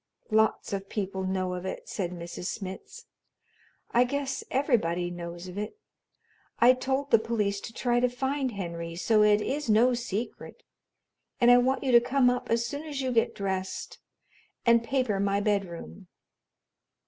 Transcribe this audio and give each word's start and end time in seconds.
"Lots 0.31 0.73
of 0.73 0.89
people 0.89 1.21
know 1.25 1.53
of 1.53 1.63
it," 1.63 1.87
said 1.87 2.09
Mrs. 2.09 2.47
Smitz. 2.57 3.05
"I 3.91 4.03
guess 4.03 4.43
everybody 4.49 5.11
knows 5.11 5.47
of 5.47 5.59
it 5.59 5.77
I 6.57 6.73
told 6.73 7.11
the 7.11 7.19
police 7.19 7.61
to 7.61 7.71
try 7.71 7.99
to 7.99 8.09
find 8.09 8.51
Henry, 8.53 8.95
so 8.95 9.21
it 9.21 9.41
is 9.41 9.69
no 9.69 9.93
secret. 9.93 10.63
And 11.39 11.51
I 11.51 11.59
want 11.59 11.83
you 11.83 11.91
to 11.91 12.01
come 12.01 12.31
up 12.31 12.49
as 12.49 12.65
soon 12.65 12.87
as 12.87 13.01
you 13.03 13.11
get 13.11 13.35
dressed, 13.35 13.99
and 14.65 14.83
paper 14.83 15.19
my 15.19 15.39
bedroom." 15.39 16.07